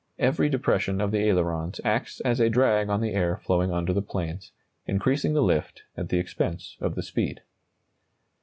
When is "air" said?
3.13-3.37